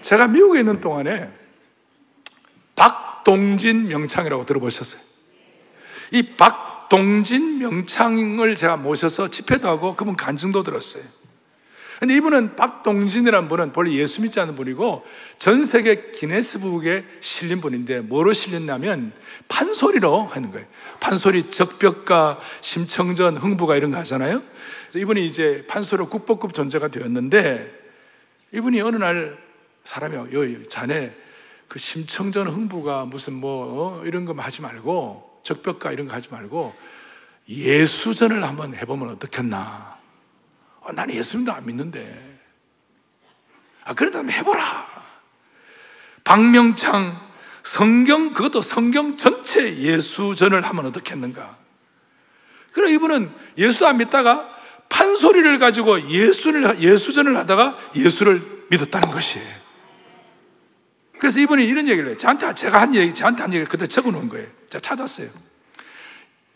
[0.00, 1.28] 제가 미국에 있는 동안에
[2.76, 5.02] 박동진 명창이라고 들어보셨어요?
[6.12, 11.02] 이 박동진 명창을 제가 모셔서 집회도 하고 그분 간증도 들었어요.
[11.98, 15.04] 근데 이분은 박동진이라는 분은 본래 예수 믿지 않는 분이고
[15.38, 19.12] 전 세계 기네스북에 실린 분인데 뭐로 실렸냐면
[19.48, 20.66] 판소리로 하는 거예요.
[21.00, 24.42] 판소리 적벽가, 심청전, 흥부가 이런 거 하잖아요.
[24.94, 27.68] 이분이 이제 판소리로 국보급 존재가 되었는데
[28.54, 29.36] 이분이 어느 날
[29.82, 31.14] 사람이 요 자네
[31.66, 36.74] 그 심청전 흥부가 무슨 뭐 어, 이런 거 하지 말고 적벽가 이런 거 하지 말고
[37.48, 39.97] 예수전을 한번 해보면 어떻겠나.
[40.88, 42.40] 어, 나는 예수님도 안 믿는데.
[43.84, 44.88] 아, 그런다면 해보라.
[46.24, 47.20] 박명창,
[47.62, 51.58] 성경, 그것도 성경 전체 예수전을 하면 어떻겠는가.
[52.72, 54.48] 그래, 이분은 예수 안 믿다가
[54.88, 59.58] 판소리를 가지고 예수를, 예수전을 하다가 예수를 믿었다는 것이에요.
[61.18, 62.16] 그래서 이분이 이런 얘기를 해요.
[62.16, 64.46] 저한테, 제가 한 얘기, 저한테 한 얘기를 그때 적어 놓은 거예요.
[64.68, 65.28] 제가 찾았어요.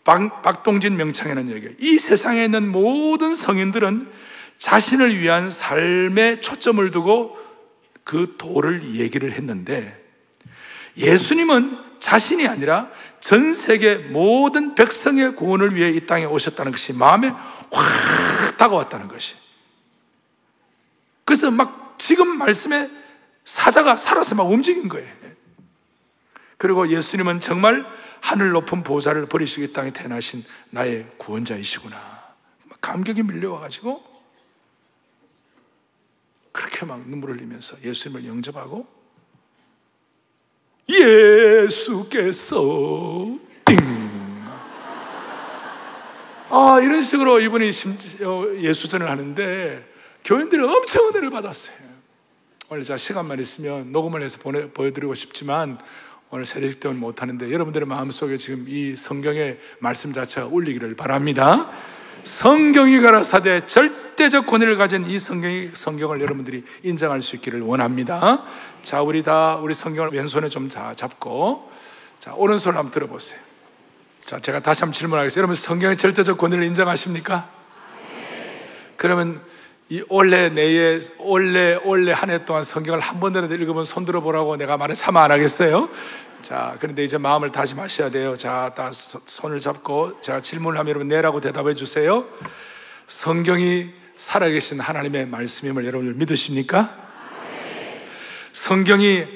[0.03, 1.75] 박, 박동진 명창이라는 얘기예요.
[1.79, 4.11] 이 세상에 있는 모든 성인들은
[4.59, 7.37] 자신을 위한 삶에 초점을 두고
[8.03, 10.01] 그 도를 얘기를 했는데
[10.97, 12.89] 예수님은 자신이 아니라
[13.21, 19.35] 전 세계 모든 백성의 구원을 위해 이 땅에 오셨다는 것이 마음에 확 다가왔다는 것이.
[21.23, 22.89] 그래서 막 지금 말씀에
[23.45, 25.22] 사자가 살아서 막 움직인 거예요.
[26.63, 27.85] 그리고 예수님은 정말
[28.21, 32.23] 하늘 높은 보좌를 버리시고 이 땅에 태어나신 나의 구원자이시구나.
[32.79, 34.01] 감격이 밀려와가지고
[36.53, 38.87] 그렇게 막 눈물을 흘리면서 예수님을 영접하고
[40.87, 42.61] 예수께서
[43.65, 43.77] 띵.
[46.49, 47.71] 아, 이런 식으로 이분이
[48.23, 51.75] 어, 예수전을 하는데 교인들이 엄청 은혜를 받았어요.
[52.69, 55.77] 오늘 제가 시간만 있으면 녹음을 해서 보내, 보여드리고 싶지만
[56.33, 61.69] 오늘 세례식 때문에 못하는데 여러분들의 마음속에 지금 이 성경의 말씀 자체가 울리기를 바랍니다.
[62.23, 68.43] 성경이 가라사대 절대적 권위를 가진 이 성경이 성경을 여러분들이 인정할 수 있기를 원합니다.
[68.81, 71.71] 자, 우리 다 우리 성경을 왼손에 좀 잡고
[72.19, 73.37] 자, 오른손을 한번 들어보세요.
[74.25, 75.37] 자, 제가 다시 한번 질문하겠습니다.
[75.37, 77.47] 여러분 성경의 절대적 권위를 인정하십니까?
[78.97, 79.39] 그러면
[79.93, 84.57] 이 올해 내에 올해 올해 한 해 동안 성경을 한 번이라도 읽으면 손 들어 보라고
[84.57, 85.87] 내가 말을 참안 하겠어요.
[86.41, 88.35] 자, 그런데 이제 마음을 다시 마셔야 돼요.
[88.35, 92.25] 자, 다 손을 잡고 제가 질문을 하면 여러분 네라고 대답해 주세요.
[93.05, 96.97] 성경이 살아계신 하나님의 말씀임을 여러분들 믿으십니까?
[98.51, 99.27] 성경이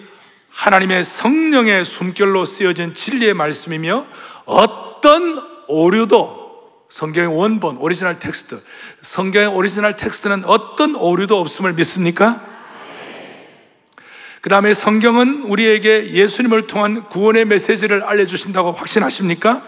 [0.49, 4.07] 하나님의 성령의 숨결로 쓰여진 진리의 말씀이며
[4.45, 6.46] 어떤 오류도
[6.89, 8.61] 성경의 원본, 오리지널 텍스트,
[9.01, 12.41] 성경의 오리지널 텍스트는 어떤 오류도 없음을 믿습니까?
[14.41, 19.63] 그 다음에 성경은 우리에게 예수님을 통한 구원의 메시지를 알려주신다고 확신하십니까?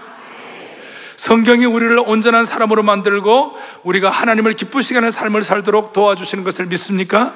[1.17, 7.35] 성경이 우리를 온전한 사람으로 만들고 우리가 하나님을 기쁘시게 하는 삶을 살도록 도와주시는 것을 믿습니까?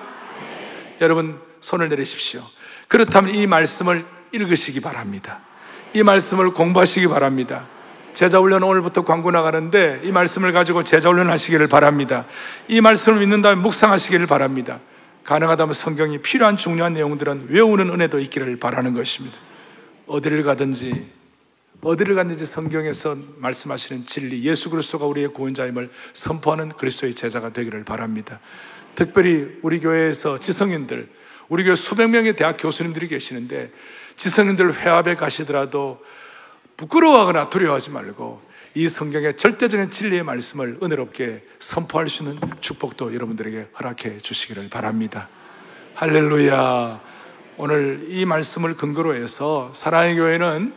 [1.01, 2.47] 여러분, 손을 내리십시오.
[2.87, 5.41] 그렇다면 이 말씀을 읽으시기 바랍니다.
[5.93, 7.65] 이 말씀을 공부하시기 바랍니다.
[8.13, 12.25] 제자훈련 오늘부터 광고 나가는데 이 말씀을 가지고 제자훈련 하시기를 바랍니다.
[12.67, 14.79] 이 말씀을 믿는 다음에 묵상하시기를 바랍니다.
[15.23, 19.37] 가능하다면 성경이 필요한 중요한 내용들은 외우는 은혜도 있기를 바라는 것입니다.
[20.07, 21.11] 어디를 가든지
[21.81, 28.39] 어디를 갔든지 성경에서 말씀하시는 진리, 예수 그리스도가 우리의 구원자임을 선포하는 그리스도의 제자가 되기를 바랍니다.
[28.95, 31.09] 특별히 우리 교회에서 지성인들,
[31.49, 33.71] 우리 교회 수백 명의 대학 교수님들이 계시는데
[34.15, 35.99] 지성인들 회합에 가시더라도
[36.83, 38.41] 부끄러워하거나 두려워하지 말고
[38.75, 45.29] 이 성경의 절대적인 진리의 말씀을 은혜롭게 선포할 수 있는 축복도 여러분들에게 허락해 주시기를 바랍니다.
[45.95, 46.99] 할렐루야.
[47.57, 50.73] 오늘 이 말씀을 근거로 해서 사랑의 교회는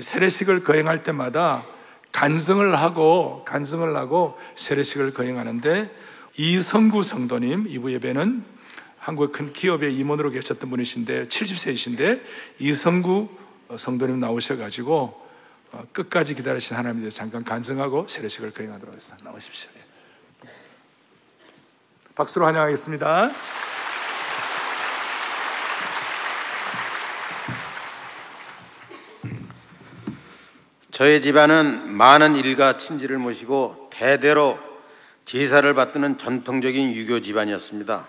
[0.00, 1.64] 세례식을 거행할 때마다
[2.10, 5.94] 간증을 하고 간증을 하고 세례식을 거행하는데
[6.38, 8.42] 이성구 성도님 이부 예배는
[8.98, 12.22] 한국의 큰 기업의 임원으로 계셨던 분이신데 70세이신데
[12.58, 13.28] 이성구
[13.76, 15.30] 성도님 나오셔가지고
[15.72, 19.30] 어, 끝까지 기다리신 대해서 잠깐 간증하고 세례식을 거행하도록 하겠습니다.
[19.30, 19.70] 나오십시오.
[19.76, 20.50] 예.
[22.14, 23.30] 박수로 환영하겠습니다.
[30.90, 34.58] 저의 집안은 많은 일가 친지를 모시고 대대로
[35.24, 38.06] 제사를 받드는 전통적인 유교 집안이었습니다.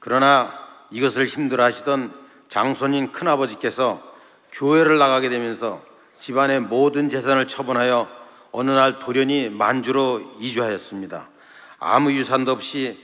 [0.00, 0.52] 그러나
[0.90, 2.12] 이것을 힘들어 하시던
[2.48, 4.02] 장손인 큰아버지께서
[4.52, 5.82] 교회를 나가게 되면서
[6.18, 8.08] 집안의 모든 재산을 처분하여
[8.50, 11.28] 어느 날 돌연히 만주로 이주하였습니다.
[11.78, 12.98] 아무 유산도 없이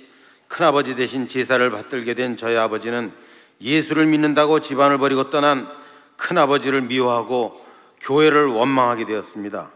[0.49, 3.13] 큰아버지 대신 제사를 받들게 된 저희 아버지는
[3.61, 5.69] 예수를 믿는다고 집안을 버리고 떠난
[6.17, 7.65] 큰아버지를 미워하고
[8.01, 9.71] 교회를 원망하게 되었습니다.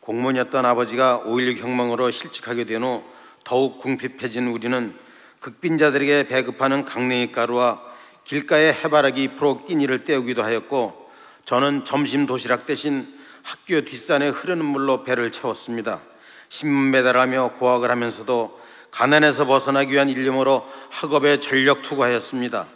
[0.00, 3.02] 공무원이었던 아버지가 5.16 혁명으로 실직하게 된 후
[3.44, 4.94] 더욱 궁핍해진 우리는
[5.40, 7.80] 극빈자들에게 배급하는 강냉이 가루와
[8.24, 10.99] 길가의 해바라기 잎으로 끼니를 때우기도 하였고
[11.44, 13.06] 저는 점심 도시락 대신
[13.42, 16.00] 학교 뒷산에 흐르는 물로 배를 채웠습니다.
[16.48, 22.66] 신문 배달하며 고학을 하면서도 가난에서 벗어나기 위한 일념으로 학업에 전력 투구하였습니다.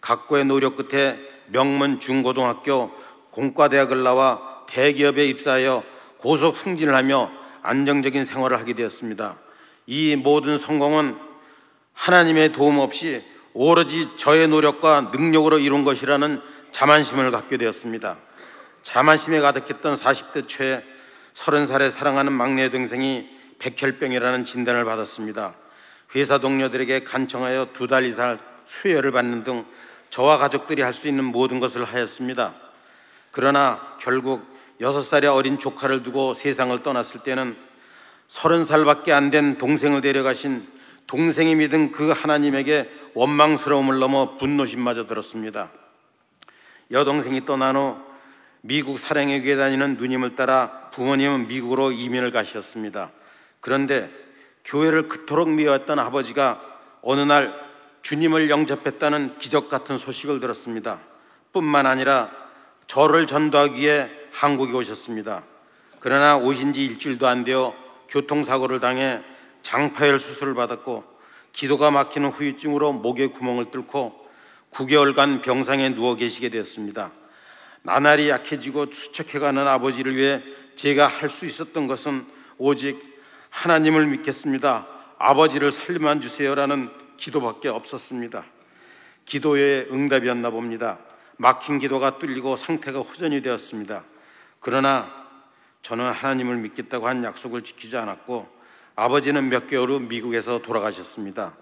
[0.00, 1.18] 각고의 노력 끝에
[1.48, 2.90] 명문 중고등학교
[3.30, 5.82] 공과대학을 나와 대기업에 입사하여
[6.18, 7.30] 고속 승진을 하며
[7.62, 9.36] 안정적인 생활을 하게 되었습니다.
[9.86, 11.16] 이 모든 성공은
[11.92, 16.40] 하나님의 도움 없이 오로지 저의 노력과 능력으로 이룬 것이라는
[16.72, 18.16] 자만심을 갖게 되었습니다.
[18.82, 20.84] 자만심에 가득했던 40대 초에
[21.34, 23.28] 30살에 사랑하는 막내 동생이
[23.58, 25.54] 백혈병이라는 진단을 받았습니다.
[26.14, 29.64] 회사 동료들에게 간청하여 두 달 이상 수혈을 받는 등
[30.10, 32.54] 저와 가족들이 할 수 있는 모든 것을 하였습니다.
[33.30, 34.44] 그러나 결국
[34.80, 37.56] 6살의 어린 조카를 두고 세상을 떠났을 때는
[38.28, 40.66] 30살밖에 안 된 동생을 데려가신
[41.06, 45.70] 동생이 믿은 그 하나님에게 원망스러움을 넘어 분노심마저 들었습니다.
[46.90, 47.96] 여동생이 떠난 후
[48.62, 53.10] 미국 사랑의 교회 다니는 누님을 따라 부모님은 미국으로 이민을 가셨습니다.
[53.60, 54.10] 그런데
[54.64, 56.60] 교회를 그토록 미워했던 아버지가
[57.02, 57.54] 어느 날
[58.02, 61.00] 주님을 영접했다는 기적 같은 소식을 들었습니다.
[61.52, 62.30] 뿐만 아니라
[62.86, 65.42] 저를 전도하기 위해 한국에 오셨습니다.
[66.00, 67.74] 그러나 오신 지 일주일도 안 되어
[68.08, 69.20] 교통사고를 당해
[69.62, 71.04] 장파열 수술을 받았고
[71.52, 74.19] 기도가 막히는 후유증으로 목에 구멍을 뚫고
[74.72, 77.12] 9개월간 병상에 누워 계시게 되었습니다.
[77.82, 80.42] 나날이 약해지고 추척해가는 아버지를 위해
[80.76, 82.26] 제가 할 수 있었던 것은
[82.58, 82.98] 오직
[83.50, 84.86] 하나님을 믿겠습니다.
[85.18, 88.44] 아버지를 살려만 주세요라는 기도밖에 없었습니다.
[89.26, 90.98] 기도의 응답이었나 봅니다.
[91.36, 94.04] 막힌 기도가 뚫리고 상태가 호전이 되었습니다.
[94.60, 95.10] 그러나
[95.82, 98.48] 저는 하나님을 믿겠다고 한 약속을 지키지 않았고
[98.94, 101.54] 아버지는 몇 개월 후 미국에서 돌아가셨습니다.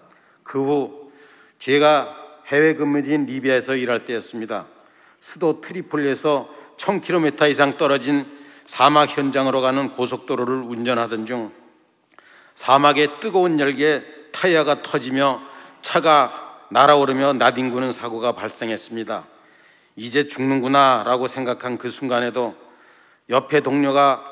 [0.43, 1.11] 그 후
[1.57, 4.65] 제가 해외 근무지인 리비아에서 일할 때였습니다.
[5.19, 8.25] 수도 트리폴리에서 1000km 이상 떨어진
[8.63, 11.51] 사막 현장으로 가는 고속도로를 운전하던 중
[12.55, 15.41] 사막의 뜨거운 열기에 타이어가 터지며
[15.81, 19.25] 차가 날아오르며 나뒹구는 사고가 발생했습니다.
[19.95, 22.55] 이제 죽는구나 라고 생각한 그 순간에도
[23.29, 24.23] 옆에 동료가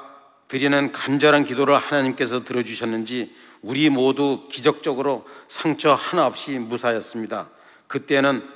[0.48, 7.50] 드리는 간절한 기도를 하나님께서 들어주셨는지 우리 모두 기적적으로 상처 하나 없이 무사였습니다.
[7.88, 8.48] 그때는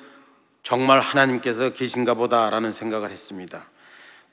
[0.64, 3.66] 정말 하나님께서 계신가 보다라는 생각을 했습니다.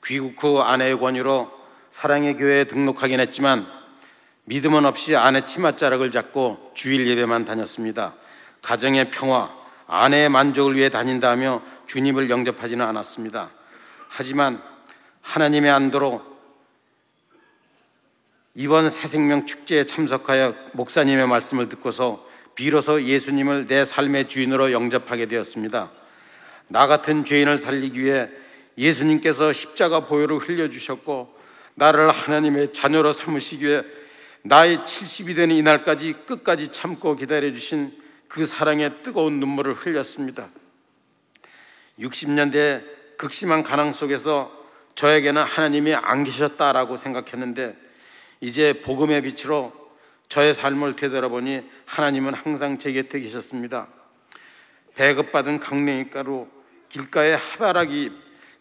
[0.05, 1.51] 귀국 후 아내의 권유로
[1.89, 3.67] 사랑의 교회에 등록하긴 했지만
[4.45, 8.15] 믿음은 없이 아내 치맛자락을 잡고 주일 예배만 다녔습니다.
[8.61, 9.53] 가정의 평화,
[9.87, 13.49] 아내의 만족을 위해 다닌다며 주님을 영접하지는 않았습니다.
[14.07, 14.61] 하지만
[15.21, 16.23] 하나님의 안도로
[18.55, 22.27] 이번 새 생명 축제에 참석하여 목사님의 말씀을 듣고서
[22.59, 25.91] 비로소 예수님을 내 삶의 주인으로 영접하게 되었습니다.
[26.67, 28.27] 나 같은 죄인을 살리기 위해
[28.77, 31.33] 예수님께서 십자가 보혈을 흘려주셨고
[31.75, 33.83] 나를 하나님의 자녀로 삼으시기 위해
[34.41, 37.97] 나의 70이 되는 이날까지 끝까지 참고 기다려주신
[38.27, 40.49] 그 사랑의 뜨거운 눈물을 흘렸습니다.
[41.97, 42.83] 60년대
[43.17, 44.51] 극심한 가난 속에서
[44.95, 47.77] 저에게는 하나님이 안 계셨다라고 생각했는데
[48.41, 49.71] 이제 복음의 빛으로
[50.29, 53.87] 저의 삶을 되돌아보니 하나님은 항상 제 곁에 계셨습니다.
[54.95, 56.47] 배급받은 강냉이가루,
[56.89, 58.11] 길가의 해바라기,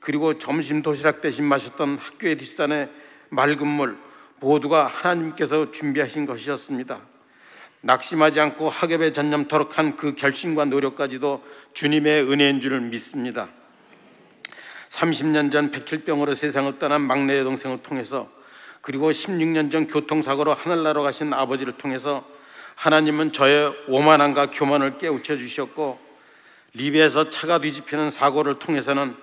[0.01, 2.91] 그리고 점심 도시락 대신 마셨던 학교의 뒷산의
[3.29, 3.99] 맑은 물
[4.41, 7.03] 모두가 하나님께서 준비하신 것이었습니다.
[7.83, 11.45] 낙심하지 않고 학업에 전념토록 한 그 결심과 노력까지도
[11.75, 13.49] 주님의 은혜인 줄을 믿습니다.
[14.89, 18.38] 30년 전 백혈병으로 세상을 떠난 막내 여동생을 통해서
[18.81, 22.25] 그리고 16년 전 교통사고로 하늘나라 가신 아버지를 통해서
[22.77, 25.99] 하나님은 저의 오만함과 교만을 깨우쳐 주셨고
[26.75, 29.17] 리비에서 차가 뒤집히는 사고를 통해서는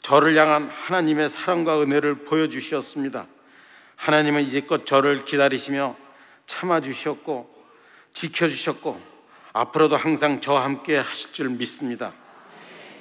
[0.00, 3.26] 저를 향한 하나님의 사랑과 은혜를 보여주셨습니다.
[3.96, 5.96] 하나님은 이제껏 저를 기다리시며
[6.46, 7.54] 참아주셨고
[8.12, 9.00] 지켜주셨고
[9.52, 12.12] 앞으로도 항상 저와 함께 하실 줄 믿습니다.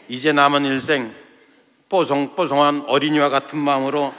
[0.08, 1.14] 이제 남은 일생
[1.90, 4.14] 뽀송뽀송한 어린이와 같은 마음으로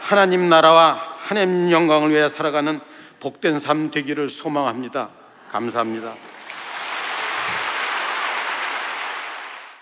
[0.00, 2.80] 하나님 나라와 하나님 영광을 위해 살아가는
[3.20, 5.10] 복된 삶 되기를 소망합니다.
[5.52, 6.16] 감사합니다.